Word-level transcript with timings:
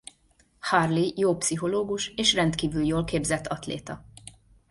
Harley 0.59 1.11
jó 1.15 1.37
pszichológus 1.37 2.07
és 2.07 2.33
rendkívül 2.33 2.85
jól 2.85 3.03
képzett 3.03 3.47
atléta. 3.47 4.05